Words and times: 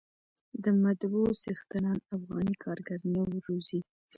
د 0.63 0.65
مطبعو 0.83 1.25
څښتنان 1.41 1.97
افغاني 2.15 2.55
کارګر 2.63 2.99
نه 3.13 3.21
روزي. 3.47 3.81